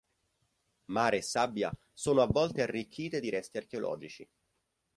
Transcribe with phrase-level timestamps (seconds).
[0.85, 4.27] Mare e sabbia sono a volte arricchite di resti archeologici.